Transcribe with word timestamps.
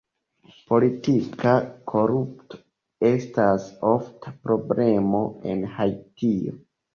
Politika 0.69 1.51
korupto 1.91 2.59
estas 3.11 3.67
ofta 3.91 4.35
problemo 4.49 5.23
en 5.53 5.63
Haitio. 5.77 6.59